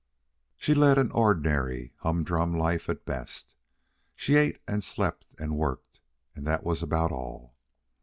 [0.57, 3.53] She led an ordinary, humdrum life at best.
[4.15, 5.99] She ate and slept and worked,
[6.35, 7.53] and that was about all.